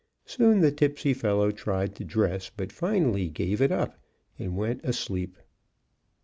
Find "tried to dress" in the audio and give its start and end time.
1.51-2.49